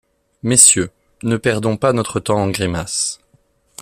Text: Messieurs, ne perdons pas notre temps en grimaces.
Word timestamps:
Messieurs, 0.41 0.89
ne 1.21 1.37
perdons 1.37 1.77
pas 1.77 1.93
notre 1.93 2.19
temps 2.19 2.39
en 2.41 2.49
grimaces. 2.49 3.19